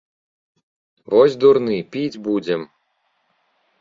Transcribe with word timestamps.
Вось 1.15 1.37
дурны, 1.43 1.77
піць 1.97 2.21
будзем. 2.29 2.61